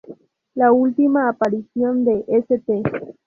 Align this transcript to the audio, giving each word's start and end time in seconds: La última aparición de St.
La 0.55 0.71
última 0.71 1.29
aparición 1.29 2.05
de 2.05 2.25
St. 2.27 2.81